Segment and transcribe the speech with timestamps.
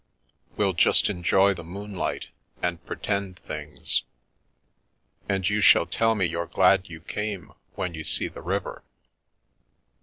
[0.57, 4.01] We'll just enjoy the moonlight and pretend things,
[5.29, 8.83] and you shall tell me you're glad you came when you se* the river.